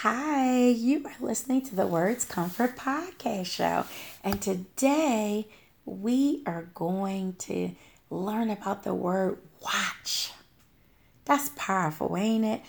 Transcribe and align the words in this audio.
Hi, 0.00 0.58
you 0.68 1.06
are 1.06 1.26
listening 1.26 1.62
to 1.62 1.74
the 1.74 1.86
Words 1.86 2.26
Comfort 2.26 2.76
Podcast 2.76 3.46
Show. 3.46 3.86
And 4.22 4.42
today 4.42 5.48
we 5.86 6.42
are 6.44 6.68
going 6.74 7.32
to 7.36 7.70
learn 8.10 8.50
about 8.50 8.82
the 8.82 8.92
word 8.92 9.38
watch. 9.62 10.32
That's 11.24 11.50
powerful, 11.56 12.14
ain't 12.14 12.44
it? 12.44 12.60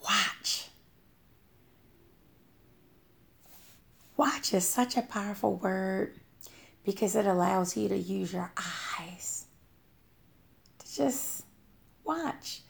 Watch. 0.00 0.68
Watch 4.16 4.54
is 4.54 4.64
such 4.64 4.96
a 4.96 5.02
powerful 5.02 5.56
word 5.56 6.14
because 6.84 7.16
it 7.16 7.26
allows 7.26 7.76
you 7.76 7.88
to 7.88 7.98
use 7.98 8.32
your 8.32 8.52
eyes 9.00 9.46
to 10.78 10.94
just 10.94 11.42
watch. 12.04 12.60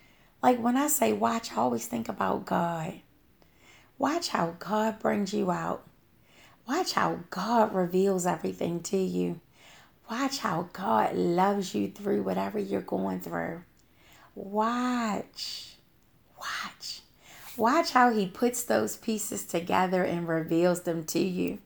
Like 0.42 0.58
when 0.58 0.78
I 0.78 0.86
say 0.86 1.12
watch, 1.12 1.52
I 1.52 1.56
always 1.56 1.84
think 1.84 2.08
about 2.08 2.46
God. 2.46 2.94
Watch 3.98 4.28
how 4.28 4.56
God 4.58 4.98
brings 4.98 5.32
you 5.32 5.50
out. 5.50 5.86
Watch 6.68 6.92
how 6.92 7.20
God 7.30 7.74
reveals 7.74 8.26
everything 8.26 8.82
to 8.84 8.96
you. 8.96 9.40
Watch 10.10 10.38
how 10.38 10.68
God 10.72 11.14
loves 11.14 11.74
you 11.74 11.88
through 11.88 12.22
whatever 12.22 12.58
you're 12.58 12.80
going 12.80 13.20
through. 13.20 13.62
Watch. 14.34 15.76
Watch. 16.38 17.00
Watch 17.56 17.92
how 17.92 18.12
He 18.12 18.26
puts 18.26 18.64
those 18.64 18.96
pieces 18.96 19.44
together 19.44 20.02
and 20.04 20.28
reveals 20.28 20.82
them 20.82 21.04
to 21.04 21.18
you. 21.18 21.58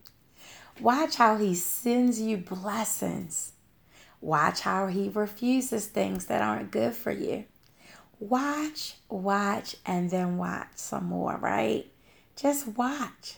Watch 0.80 1.16
how 1.16 1.36
He 1.36 1.54
sends 1.54 2.20
you 2.20 2.36
blessings. 2.36 3.52
Watch 4.20 4.60
how 4.60 4.86
He 4.86 5.08
refuses 5.08 5.86
things 5.86 6.26
that 6.26 6.42
aren't 6.42 6.70
good 6.70 6.94
for 6.94 7.10
you. 7.10 7.44
Watch, 8.20 8.96
watch, 9.08 9.76
and 9.84 10.10
then 10.10 10.36
watch 10.36 10.68
some 10.76 11.06
more, 11.06 11.36
right? 11.36 11.90
Just 12.40 12.68
watch. 12.68 13.34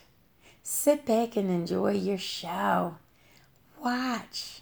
Sit 0.61 1.05
back 1.05 1.35
and 1.35 1.49
enjoy 1.49 1.91
your 1.91 2.17
show. 2.17 2.95
Watch 3.83 4.61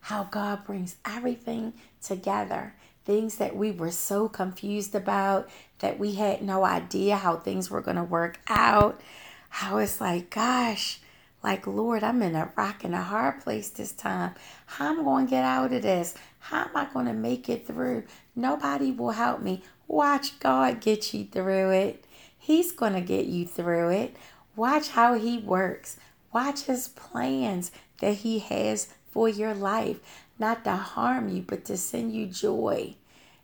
how 0.00 0.24
God 0.24 0.64
brings 0.64 0.96
everything 1.04 1.74
together. 2.02 2.74
Things 3.04 3.36
that 3.36 3.54
we 3.54 3.70
were 3.70 3.92
so 3.92 4.28
confused 4.28 4.96
about, 4.96 5.48
that 5.78 5.96
we 5.96 6.14
had 6.14 6.42
no 6.42 6.64
idea 6.64 7.16
how 7.16 7.36
things 7.36 7.70
were 7.70 7.80
going 7.80 7.98
to 7.98 8.02
work 8.02 8.40
out. 8.48 9.00
How 9.48 9.78
it's 9.78 10.00
like, 10.00 10.30
gosh, 10.30 10.98
like, 11.44 11.64
Lord, 11.68 12.02
I'm 12.02 12.20
in 12.22 12.34
a 12.34 12.50
rock 12.56 12.82
and 12.82 12.96
a 12.96 13.02
hard 13.02 13.42
place 13.42 13.70
this 13.70 13.92
time. 13.92 14.34
How 14.66 14.88
am 14.88 15.00
I 15.00 15.04
going 15.04 15.26
to 15.26 15.30
get 15.30 15.44
out 15.44 15.72
of 15.72 15.82
this? 15.82 16.16
How 16.40 16.62
am 16.62 16.76
I 16.76 16.86
going 16.92 17.06
to 17.06 17.12
make 17.12 17.48
it 17.48 17.64
through? 17.64 18.04
Nobody 18.34 18.90
will 18.90 19.12
help 19.12 19.40
me. 19.40 19.62
Watch 19.86 20.40
God 20.40 20.80
get 20.80 21.14
you 21.14 21.26
through 21.26 21.70
it. 21.70 22.04
He's 22.38 22.72
going 22.72 22.94
to 22.94 23.00
get 23.00 23.26
you 23.26 23.46
through 23.46 23.90
it. 23.90 24.16
Watch 24.56 24.90
how 24.90 25.14
He 25.14 25.38
works. 25.38 25.98
Watch 26.32 26.62
His 26.62 26.88
plans 26.88 27.70
that 28.00 28.14
He 28.14 28.38
has 28.38 28.88
for 29.10 29.28
your 29.28 29.54
life, 29.54 29.98
not 30.38 30.64
to 30.64 30.72
harm 30.72 31.28
you, 31.28 31.42
but 31.42 31.64
to 31.66 31.76
send 31.76 32.12
you 32.12 32.26
joy 32.26 32.94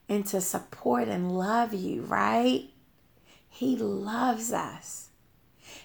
and 0.08 0.26
to 0.26 0.40
support 0.40 1.08
and 1.08 1.36
love 1.36 1.72
you, 1.72 2.02
right? 2.02 2.70
He 3.48 3.76
loves 3.76 4.52
us. 4.52 5.08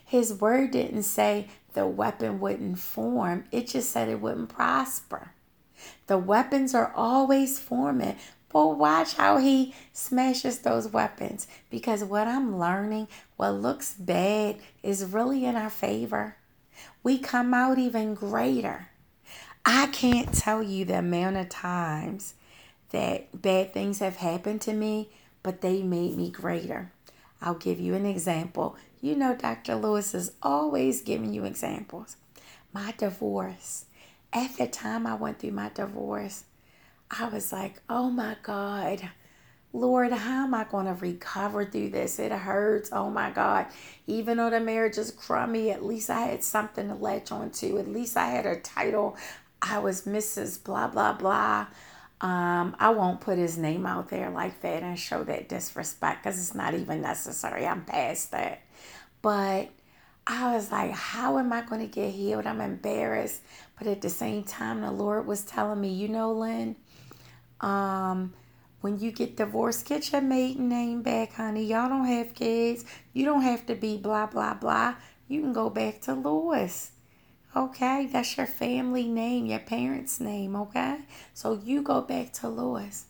His 0.04 0.34
word 0.34 0.72
didn't 0.72 1.04
say 1.04 1.48
the 1.74 1.88
weapon 1.88 2.40
wouldn't 2.40 2.80
form, 2.80 3.46
it 3.52 3.68
just 3.68 3.92
said 3.92 4.10
it 4.10 4.20
wouldn't 4.20 4.50
prosper. 4.50 5.34
The 6.08 6.18
weapons 6.18 6.74
are 6.74 6.92
always 6.96 7.60
forming, 7.60 8.18
but 8.52 8.78
watch 8.78 9.16
how 9.16 9.38
he 9.38 9.74
smashes 9.94 10.60
those 10.60 10.88
weapons 10.88 11.48
because 11.70 12.04
what 12.04 12.28
I'm 12.28 12.58
learning, 12.60 13.08
what 13.38 13.52
looks 13.52 13.94
bad, 13.94 14.58
is 14.82 15.06
really 15.06 15.46
in 15.46 15.56
our 15.56 15.70
favor. 15.70 16.36
We 17.04 17.20
come 17.20 17.54
out 17.54 17.78
even 17.78 18.16
greater. 18.16 18.90
I 19.66 19.88
can't 19.88 20.34
tell 20.34 20.64
you 20.64 20.86
the 20.86 21.00
amount 21.00 21.38
of 21.38 21.50
times 21.50 22.34
that 22.90 23.42
bad 23.42 23.74
things 23.74 24.00
have 24.00 24.18
happened 24.18 24.62
to 24.62 24.74
me, 24.74 25.10
but 25.44 25.62
they 25.62 25.84
made 25.84 26.18
me 26.18 26.30
greater. 26.30 26.92
I'll 27.42 27.56
give 27.56 27.80
you 27.80 27.94
an 27.94 28.06
example. 28.06 28.76
You 29.02 29.16
know, 29.16 29.36
Dr. 29.36 29.76
Lewis 29.76 30.14
is 30.14 30.32
always 30.42 31.02
giving 31.02 31.34
you 31.34 31.46
examples. 31.46 32.18
My 32.74 32.94
divorce. 32.98 33.86
At 34.34 34.58
the 34.58 34.68
time 34.68 35.08
I 35.08 35.16
went 35.16 35.40
through 35.40 35.52
my 35.52 35.70
divorce, 35.70 36.44
I 37.12 37.28
was 37.30 37.52
like, 37.52 37.82
oh 37.90 38.10
my 38.10 38.36
God, 38.44 39.10
Lord, 39.74 40.12
how 40.12 40.46
am 40.46 40.54
I 40.54 40.64
going 40.64 40.86
to 40.86 40.94
recover 40.94 41.66
through 41.66 41.90
this? 41.90 42.18
It 42.20 42.32
hurts. 42.32 42.90
Oh 42.92 43.10
my 43.10 43.30
God. 43.30 43.68
Even 44.08 44.38
though 44.38 44.50
the 44.50 44.60
marriage 44.60 44.98
is 44.98 45.12
crummy, 45.12 45.72
at 45.72 45.86
least 45.86 46.10
I 46.10 46.22
had 46.22 46.44
something 46.44 46.88
to 46.88 46.96
latch 46.96 47.32
on 47.32 47.52
to. 47.52 47.78
At 47.78 47.88
least 47.88 48.18
I 48.18 48.28
had 48.28 48.46
a 48.46 48.60
title. 48.60 49.16
I 49.62 49.80
was 49.80 50.04
Mrs. 50.04 50.64
Blah, 50.64 50.88
blah, 50.88 51.14
blah. 51.14 51.68
Um, 52.22 52.76
I 52.80 52.90
won't 52.90 53.22
put 53.22 53.38
his 53.38 53.58
name 53.58 53.86
out 53.86 54.10
there 54.10 54.30
like 54.30 54.62
that 54.62 54.84
and 54.84 54.98
show 54.98 55.24
that 55.24 55.50
disrespect 55.50 56.24
because 56.24 56.40
it's 56.40 56.56
not 56.56 56.74
even 56.74 57.02
necessary. 57.02 57.66
I'm 57.66 57.86
past 57.86 58.32
that. 58.32 58.62
But 59.22 59.70
I 60.26 60.54
was 60.54 60.72
like, 60.72 60.92
how 60.92 61.38
am 61.38 61.54
I 61.54 61.62
going 61.62 61.82
to 61.82 61.88
get 61.88 62.14
healed? 62.14 62.46
I'm 62.46 62.62
embarrassed. 62.62 63.42
But 63.78 63.88
at 63.88 64.02
the 64.02 64.10
same 64.10 64.44
time, 64.44 64.82
the 64.82 64.92
Lord 64.92 65.28
was 65.28 65.44
telling 65.44 65.80
me, 65.80 65.90
you 65.90 66.08
know, 66.08 66.34
Lynn, 66.34 66.76
um, 67.62 68.34
when 68.82 69.00
you 69.00 69.12
get 69.12 69.36
divorced, 69.36 69.86
get 69.86 70.12
your 70.12 70.22
maiden 70.22 70.70
name 70.70 71.02
back, 71.02 71.34
honey. 71.34 71.66
Y'all 71.66 71.90
don't 71.90 72.06
have 72.06 72.34
kids. 72.34 72.86
You 73.14 73.26
don't 73.26 73.42
have 73.42 73.66
to 73.66 73.76
be 73.76 73.98
blah, 73.98 74.28
blah, 74.28 74.54
blah. 74.54 74.96
You 75.28 75.42
can 75.42 75.54
go 75.54 75.70
back 75.70 76.02
to 76.02 76.14
Lewis. 76.14 76.92
Okay, 77.56 78.08
that's 78.12 78.38
your 78.38 78.46
family 78.46 79.08
name, 79.08 79.48
your 79.48 79.60
parents' 79.60 80.20
name, 80.20 80.56
okay? 80.56 81.00
So 81.34 81.60
you 81.64 81.82
go 81.82 82.02
back 82.02 82.32
to 82.34 82.48
Lewis. 82.48 83.06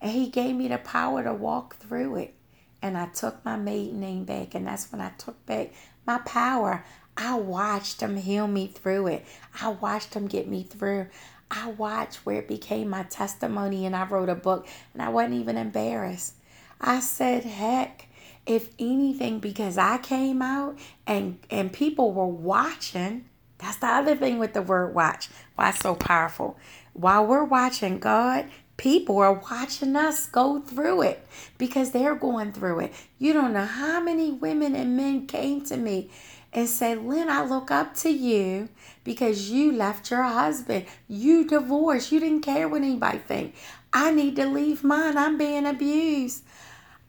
And 0.00 0.12
he 0.12 0.28
gave 0.28 0.54
me 0.54 0.68
the 0.68 0.78
power 0.78 1.24
to 1.24 1.32
walk 1.32 1.76
through 1.76 2.16
it. 2.16 2.34
And 2.80 2.96
I 2.96 3.06
took 3.06 3.44
my 3.44 3.56
maiden 3.56 3.98
name 3.98 4.24
back, 4.24 4.54
and 4.54 4.66
that's 4.66 4.92
when 4.92 5.00
I 5.00 5.10
took 5.18 5.44
back 5.46 5.72
my 6.06 6.18
power. 6.18 6.84
I 7.20 7.34
watched 7.34 8.00
him 8.00 8.16
heal 8.16 8.46
me 8.46 8.68
through 8.68 9.08
it. 9.08 9.26
I 9.60 9.70
watched 9.70 10.14
him 10.14 10.28
get 10.28 10.46
me 10.46 10.62
through. 10.62 11.08
I 11.50 11.70
watched 11.70 12.24
where 12.24 12.38
it 12.38 12.46
became 12.46 12.88
my 12.88 13.02
testimony 13.02 13.86
and 13.86 13.96
I 13.96 14.06
wrote 14.06 14.28
a 14.28 14.36
book 14.36 14.68
and 14.92 15.02
I 15.02 15.08
wasn't 15.08 15.34
even 15.34 15.56
embarrassed. 15.56 16.34
I 16.80 17.00
said, 17.00 17.42
heck, 17.42 18.06
if 18.46 18.70
anything, 18.78 19.40
because 19.40 19.76
I 19.76 19.98
came 19.98 20.40
out 20.40 20.78
and 21.08 21.38
and 21.50 21.72
people 21.72 22.12
were 22.12 22.26
watching. 22.26 23.24
That's 23.58 23.78
the 23.78 23.88
other 23.88 24.14
thing 24.14 24.38
with 24.38 24.52
the 24.52 24.62
word 24.62 24.94
watch. 24.94 25.28
Why 25.56 25.70
it's 25.70 25.80
so 25.80 25.96
powerful. 25.96 26.56
While 26.92 27.26
we're 27.26 27.42
watching 27.42 27.98
God, 27.98 28.46
people 28.76 29.18
are 29.18 29.32
watching 29.32 29.96
us 29.96 30.28
go 30.28 30.60
through 30.60 31.02
it 31.02 31.26
because 31.58 31.90
they're 31.90 32.14
going 32.14 32.52
through 32.52 32.78
it. 32.80 32.92
You 33.18 33.32
don't 33.32 33.52
know 33.52 33.64
how 33.64 34.00
many 34.00 34.30
women 34.30 34.76
and 34.76 34.96
men 34.96 35.26
came 35.26 35.64
to 35.64 35.76
me 35.76 36.10
and 36.52 36.68
say, 36.68 36.94
Lynn, 36.94 37.28
I 37.28 37.44
look 37.44 37.70
up 37.70 37.94
to 37.96 38.10
you 38.10 38.68
because 39.04 39.50
you 39.50 39.72
left 39.72 40.10
your 40.10 40.22
husband. 40.22 40.86
You 41.06 41.46
divorced. 41.46 42.10
You 42.12 42.20
didn't 42.20 42.42
care 42.42 42.68
what 42.68 42.82
anybody 42.82 43.18
think. 43.18 43.54
I 43.92 44.10
need 44.10 44.36
to 44.36 44.46
leave 44.46 44.84
mine. 44.84 45.16
I'm 45.16 45.38
being 45.38 45.66
abused. 45.66 46.44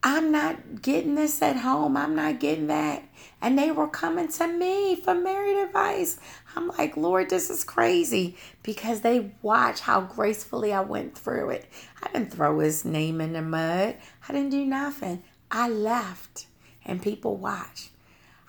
I'm 0.02 0.32
not 0.32 0.82
getting 0.82 1.16
this 1.16 1.42
at 1.42 1.58
home. 1.58 1.98
I'm 1.98 2.16
not 2.16 2.40
getting 2.40 2.68
that. 2.68 3.04
And 3.42 3.58
they 3.58 3.72
were 3.72 3.88
coming 3.88 4.30
to 4.30 4.48
me 4.48 4.96
for 4.96 5.14
married 5.14 5.62
advice. 5.62 6.20
I'm 6.56 6.70
like, 6.70 6.96
Lord, 6.96 7.30
this 7.30 7.50
is 7.50 7.64
crazy 7.66 8.38
because 8.64 9.02
they 9.02 9.32
watch 9.42 9.82
how 9.82 10.02
gracefully 10.02 10.74
I 10.74 10.82
went 10.82 11.18
through 11.18 11.50
it. 11.50 11.66
I 12.02 12.12
didn't 12.12 12.32
throw 12.32 12.60
his 12.60 12.86
name 12.86 13.20
in 13.20 13.34
the 13.34 13.42
mud, 13.42 13.96
I 14.28 14.34
didn't 14.34 14.52
do 14.52 14.66
nothing. 14.66 15.24
I 15.52 15.68
left 15.68 16.48
and 16.86 17.02
people 17.02 17.36
watched. 17.36 17.90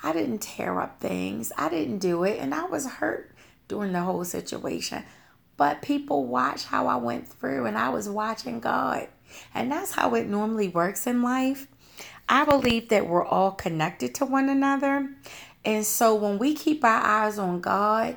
I 0.02 0.12
didn't 0.12 0.38
tear 0.40 0.80
up 0.80 1.00
things. 1.00 1.52
I 1.56 1.68
didn't 1.68 1.98
do 1.98 2.24
it. 2.24 2.38
And 2.38 2.54
I 2.54 2.64
was 2.64 2.86
hurt 2.86 3.34
during 3.68 3.92
the 3.92 4.00
whole 4.00 4.24
situation. 4.24 5.04
But 5.56 5.82
people 5.82 6.26
watched 6.26 6.66
how 6.66 6.86
I 6.86 6.96
went 6.96 7.28
through, 7.28 7.66
and 7.66 7.76
I 7.76 7.90
was 7.90 8.08
watching 8.08 8.60
God. 8.60 9.08
And 9.54 9.70
that's 9.70 9.92
how 9.92 10.14
it 10.14 10.26
normally 10.26 10.68
works 10.68 11.06
in 11.06 11.22
life. 11.22 11.66
I 12.28 12.44
believe 12.44 12.88
that 12.88 13.06
we're 13.06 13.24
all 13.24 13.52
connected 13.52 14.14
to 14.16 14.24
one 14.24 14.48
another. 14.48 15.10
And 15.64 15.84
so 15.84 16.14
when 16.14 16.38
we 16.38 16.54
keep 16.54 16.84
our 16.84 17.02
eyes 17.02 17.38
on 17.38 17.60
God, 17.60 18.16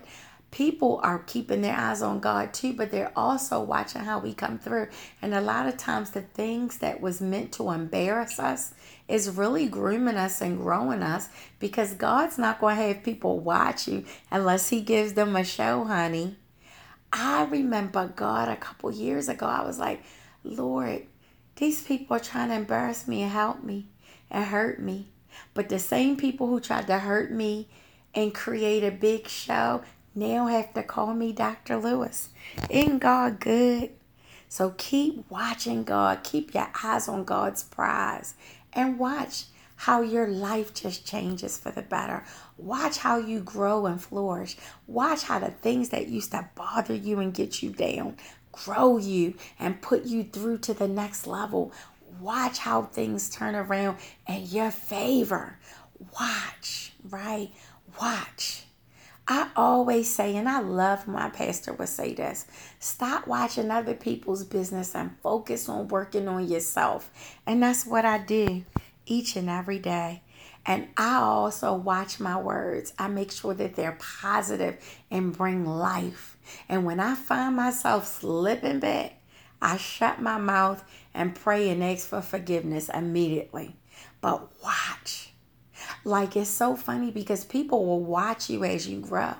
people 0.52 1.00
are 1.04 1.19
keeping 1.19 1.62
their 1.62 1.75
eyes 1.75 2.02
on 2.02 2.19
God 2.19 2.54
too, 2.54 2.74
but 2.74 2.92
they're 2.92 3.12
also 3.18 3.60
watching 3.62 4.04
how 4.04 4.19
we 4.19 4.34
come 4.34 4.60
through. 4.60 4.88
And 5.22 5.34
a 5.34 5.42
lot 5.42 5.68
of 5.68 5.78
times, 5.78 6.12
the 6.12 6.22
things 6.22 6.78
that 6.78 7.02
was 7.02 7.19
meant 7.19 7.52
to 7.54 7.72
embarrass 7.72 8.40
us 8.40 8.74
is 9.08 9.30
really 9.30 9.68
grooming 9.68 10.16
us 10.16 10.42
and 10.42 10.58
growing 10.58 11.04
us 11.04 11.30
because 11.60 11.94
God's 11.94 12.38
not 12.38 12.60
going 12.60 12.78
to 12.78 12.84
have 12.84 13.04
people 13.04 13.40
watch 13.40 13.88
you 13.88 14.06
unless 14.32 14.70
He 14.70 14.82
gives 14.82 15.14
them 15.14 15.36
a 15.36 15.44
show, 15.44 15.84
honey. 15.84 16.38
I 17.12 17.44
remember 17.46 18.08
God 18.08 18.50
a 18.50 18.56
couple 18.56 18.92
years 18.92 19.30
ago, 19.30 19.46
I 19.46 19.64
was 19.64 19.78
like, 19.78 20.04
Lord, 20.44 21.04
these 21.58 21.84
people 21.84 22.18
are 22.18 22.20
trying 22.20 22.50
to 22.50 22.56
embarrass 22.56 23.08
me 23.08 23.22
and 23.22 23.32
help 23.32 23.64
me 23.64 23.88
and 24.32 24.46
hurt 24.46 24.82
me. 24.82 25.10
But 25.54 25.70
the 25.70 25.80
same 25.80 26.18
people 26.18 26.48
who 26.48 26.60
tried 26.60 26.88
to 26.88 27.00
hurt 27.00 27.32
me 27.32 27.70
and 28.16 28.34
create 28.34 28.84
a 28.84 28.92
big 28.92 29.28
show 29.28 29.84
now 30.16 30.48
have 30.48 30.74
to 30.74 30.84
call 30.84 31.14
me 31.14 31.32
Dr. 31.32 31.78
Lewis. 31.78 32.30
Isn't 32.70 33.00
God 33.00 33.40
good? 33.40 33.92
So 34.48 34.74
keep 34.78 35.30
watching 35.30 35.84
God. 35.84 36.24
Keep 36.24 36.54
your 36.54 36.70
eyes 36.84 37.08
on 37.08 37.24
God's 37.24 37.64
prize 37.64 38.36
and 38.75 39.00
watch 39.00 39.46
how 39.75 40.02
your 40.02 40.28
life 40.28 40.74
just 40.74 41.06
changes 41.06 41.58
for 41.58 41.72
the 41.72 41.81
better. 41.81 42.24
Watch 42.58 42.98
how 42.98 43.18
you 43.18 43.40
grow 43.42 43.86
and 43.86 44.02
flourish. 44.02 44.56
Watch 44.88 45.24
how 45.24 45.40
the 45.40 45.50
things 45.50 45.90
that 45.90 46.08
used 46.08 46.31
to 46.31 46.48
bother 46.56 46.96
you 46.96 47.20
and 47.20 47.34
get 47.34 47.62
you 47.62 47.72
down 47.72 48.18
grow 48.54 48.98
you 48.98 49.34
and 49.60 49.81
put 49.81 50.06
you 50.06 50.24
through 50.24 50.60
to 50.60 50.74
the 50.74 50.88
next 50.88 51.28
level. 51.28 51.74
Watch 52.22 52.60
how 52.60 52.84
things 52.84 53.30
turn 53.30 53.56
around 53.56 53.98
in 54.28 54.46
your 54.46 54.72
favor. 54.72 55.60
Watch, 56.18 56.94
right? 57.10 57.52
Watch. 58.00 58.64
I 59.28 59.50
always 59.56 60.14
say, 60.14 60.36
and 60.36 60.50
I 60.50 60.60
love 60.60 61.08
my 61.08 61.30
pastor 61.30 61.74
would 61.74 61.88
say 61.88 62.14
this 62.14 62.46
stop 62.80 63.25
watching 63.25 63.72
other 63.72 63.94
people's 63.94 64.44
business 64.44 64.96
and 64.96 65.18
focus 65.22 65.70
on 65.70 65.88
working 65.88 66.28
on 66.28 66.48
yourself. 66.48 67.10
And 67.46 67.64
that's 67.64 67.86
what 67.86 68.04
I 68.04 68.18
do 68.18 68.64
each 69.06 69.36
and 69.36 69.50
every 69.50 69.80
day. 69.80 70.22
And 70.66 70.88
I 70.98 71.16
also 71.16 71.74
watch 71.74 72.20
my 72.20 72.40
words. 72.40 72.94
I 72.98 73.08
make 73.08 73.31
sure 73.31 73.54
that 73.54 73.75
they're 73.75 73.98
positive 74.00 74.78
and 75.12 75.36
bring 75.36 75.66
life. 75.66 76.38
And 76.69 76.86
when 76.86 77.00
I 77.00 77.16
find 77.16 77.56
myself 77.56 78.08
slipping 78.08 78.80
back, 78.80 79.19
I 79.62 79.78
shut 79.78 80.22
my 80.22 80.38
mouth 80.38 80.84
and 81.14 81.36
pray 81.36 81.69
and 81.69 81.84
ask 81.84 82.08
for 82.08 82.22
forgiveness 82.22 82.90
immediately. 82.94 83.76
But 84.22 84.62
watch. 84.62 85.32
Like 86.06 86.36
it's 86.36 86.50
so 86.50 86.76
funny 86.76 87.12
because 87.12 87.46
people 87.46 87.86
will 87.86 88.02
watch 88.02 88.50
you 88.50 88.64
as 88.64 88.88
you 88.88 89.00
grow. 89.00 89.36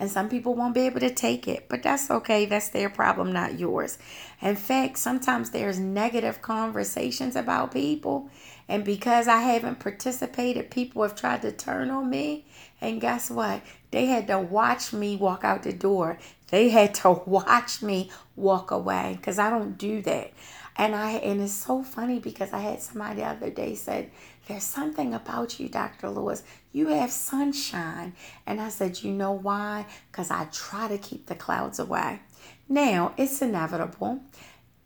And 0.00 0.10
some 0.10 0.28
people 0.28 0.54
won't 0.54 0.74
be 0.74 0.86
able 0.86 1.00
to 1.00 1.14
take 1.14 1.46
it, 1.46 1.68
but 1.68 1.82
that's 1.82 2.10
okay. 2.10 2.46
That's 2.46 2.68
their 2.68 2.88
problem, 2.88 3.32
not 3.32 3.58
yours. 3.58 3.98
In 4.40 4.56
fact, 4.56 4.98
sometimes 4.98 5.50
there's 5.50 5.78
negative 5.78 6.42
conversations 6.42 7.36
about 7.36 7.72
people. 7.72 8.28
And 8.68 8.84
because 8.84 9.28
I 9.28 9.40
haven't 9.40 9.80
participated, 9.80 10.70
people 10.70 11.02
have 11.02 11.14
tried 11.14 11.42
to 11.42 11.52
turn 11.52 11.90
on 11.90 12.10
me. 12.10 12.46
And 12.80 13.00
guess 13.00 13.30
what? 13.30 13.62
They 13.90 14.06
had 14.06 14.26
to 14.26 14.38
watch 14.38 14.92
me 14.92 15.16
walk 15.16 15.44
out 15.44 15.62
the 15.62 15.72
door. 15.72 16.18
They 16.48 16.68
had 16.68 16.94
to 16.96 17.10
watch 17.26 17.82
me 17.82 18.10
walk 18.36 18.70
away 18.70 19.14
because 19.16 19.38
I 19.38 19.50
don't 19.50 19.78
do 19.78 20.02
that. 20.02 20.32
And 20.78 20.94
I 20.94 21.10
and 21.14 21.42
it's 21.42 21.52
so 21.52 21.82
funny 21.82 22.20
because 22.20 22.52
I 22.52 22.60
had 22.60 22.80
somebody 22.80 23.16
the 23.16 23.26
other 23.26 23.50
day 23.50 23.74
said, 23.74 24.10
There's 24.46 24.62
something 24.62 25.12
about 25.12 25.58
you, 25.58 25.68
Dr. 25.68 26.08
Lewis. 26.08 26.44
You 26.72 26.86
have 26.88 27.10
sunshine. 27.10 28.14
And 28.46 28.60
I 28.60 28.68
said, 28.68 29.02
You 29.02 29.12
know 29.12 29.32
why? 29.32 29.86
Because 30.10 30.30
I 30.30 30.44
try 30.52 30.86
to 30.86 30.96
keep 30.96 31.26
the 31.26 31.34
clouds 31.34 31.80
away. 31.80 32.20
Now 32.68 33.12
it's 33.16 33.42
inevitable. 33.42 34.20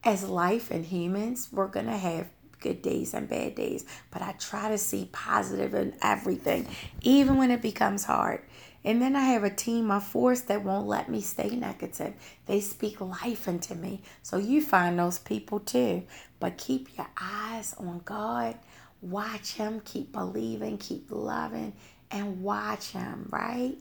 As 0.02 0.28
life 0.28 0.70
and 0.70 0.86
humans, 0.86 1.48
we're 1.52 1.68
gonna 1.68 1.98
have 1.98 2.30
good 2.62 2.80
days 2.82 3.12
and 3.12 3.28
bad 3.28 3.54
days, 3.54 3.84
but 4.10 4.22
I 4.22 4.32
try 4.32 4.68
to 4.70 4.78
see 4.78 5.08
positive 5.12 5.74
in 5.74 5.94
everything, 6.02 6.66
even 7.02 7.36
when 7.36 7.50
it 7.50 7.60
becomes 7.60 8.04
hard. 8.04 8.42
And 8.84 9.00
then 9.00 9.14
I 9.14 9.22
have 9.26 9.44
a 9.44 9.50
team 9.50 9.90
of 9.90 10.04
force 10.04 10.40
that 10.42 10.64
won't 10.64 10.88
let 10.88 11.08
me 11.08 11.20
stay 11.20 11.50
negative. 11.50 12.14
They 12.46 12.60
speak 12.60 13.00
life 13.00 13.46
into 13.46 13.74
me. 13.74 14.02
So 14.22 14.38
you 14.38 14.60
find 14.60 14.98
those 14.98 15.18
people 15.18 15.60
too. 15.60 16.02
But 16.40 16.58
keep 16.58 16.96
your 16.96 17.06
eyes 17.20 17.74
on 17.78 18.00
God. 18.04 18.56
Watch 19.00 19.52
Him. 19.52 19.80
Keep 19.84 20.12
believing. 20.12 20.78
Keep 20.78 21.06
loving. 21.10 21.74
And 22.10 22.42
watch 22.42 22.90
Him, 22.90 23.28
right? 23.30 23.76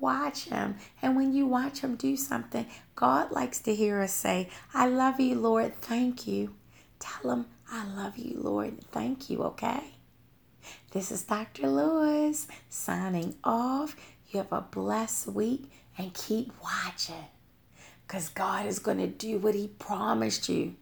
Watch 0.00 0.44
Him. 0.44 0.76
And 1.00 1.14
when 1.14 1.32
you 1.32 1.46
watch 1.46 1.80
Him 1.80 1.94
do 1.94 2.16
something, 2.16 2.66
God 2.96 3.30
likes 3.30 3.60
to 3.60 3.74
hear 3.74 4.00
us 4.00 4.12
say, 4.12 4.48
I 4.74 4.88
love 4.88 5.20
you, 5.20 5.36
Lord. 5.36 5.76
Thank 5.76 6.26
you. 6.26 6.54
Tell 6.98 7.30
Him, 7.30 7.46
I 7.70 7.84
love 7.94 8.18
you, 8.18 8.38
Lord. 8.40 8.80
Thank 8.90 9.30
you, 9.30 9.42
okay? 9.44 9.80
This 10.90 11.12
is 11.12 11.22
Dr. 11.22 11.68
Lewis 11.68 12.48
signing 12.68 13.36
off. 13.44 13.96
You 14.30 14.38
have 14.38 14.52
a 14.52 14.60
blessed 14.60 15.28
week 15.28 15.70
and 15.96 16.12
keep 16.12 16.52
watching 16.62 17.26
because 18.06 18.28
God 18.28 18.66
is 18.66 18.78
going 18.80 18.98
to 18.98 19.06
do 19.06 19.38
what 19.38 19.54
He 19.54 19.68
promised 19.68 20.48
you. 20.48 20.74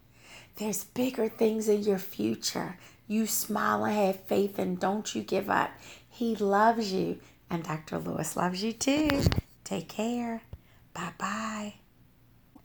There's 0.57 0.85
bigger 0.85 1.29
things 1.29 1.69
in 1.69 1.83
your 1.83 1.99
future. 1.99 2.79
You 3.07 3.27
smile 3.27 3.85
and 3.85 3.95
have 3.95 4.21
faith 4.25 4.59
and 4.59 4.81
don't 4.81 5.15
you 5.15 5.23
give 5.23 5.51
up. 5.51 5.71
He 6.09 6.35
loves 6.37 6.93
you, 6.93 7.21
and 7.49 7.63
Dr. 7.63 7.99
Lewis 7.99 8.37
loves 8.37 8.63
you 8.63 8.73
too. 8.73 9.23
Take 9.65 9.89
care. 9.89 10.43
Bye 10.95 11.13
bye. 11.19 11.75